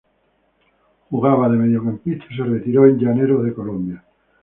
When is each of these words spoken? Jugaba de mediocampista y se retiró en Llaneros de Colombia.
Jugaba 1.11 1.47
de 1.47 1.57
mediocampista 1.57 2.25
y 2.31 2.35
se 2.35 2.43
retiró 2.43 2.87
en 2.87 2.97
Llaneros 2.97 3.43
de 3.45 3.53
Colombia. 3.53 4.03